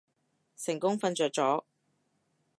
[0.57, 1.65] 成功瞓着咗